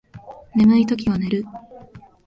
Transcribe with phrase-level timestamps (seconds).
[0.55, 1.45] 眠いときは寝る